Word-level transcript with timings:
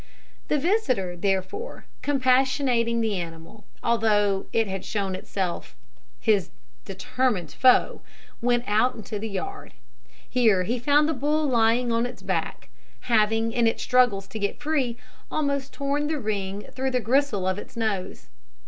The 0.47 0.57
visitor, 0.57 1.15
therefore, 1.15 1.85
compassionating 2.01 3.01
the 3.01 3.19
animal, 3.19 3.65
although 3.83 4.47
it 4.51 4.65
had 4.67 4.83
shown 4.83 5.13
itself 5.13 5.75
his 6.19 6.49
determined 6.85 7.51
foe, 7.51 8.01
went 8.41 8.63
out 8.65 8.95
into 8.95 9.19
the 9.19 9.29
yard. 9.29 9.75
Here 10.27 10.63
he 10.63 10.79
found 10.79 11.07
the 11.07 11.13
bull 11.13 11.47
lying 11.47 11.91
on 11.91 12.07
its 12.07 12.23
back; 12.23 12.69
having, 13.13 13.51
in 13.51 13.67
its 13.67 13.83
struggles 13.83 14.27
to 14.29 14.39
get 14.39 14.59
free, 14.59 14.97
almost 15.29 15.71
torn 15.71 16.07
the 16.07 16.17
ring 16.19 16.61
through 16.71 16.89
the 16.89 16.99
gristle 16.99 17.45
of 17.47 17.59
its 17.59 17.77
nose. 17.77 18.29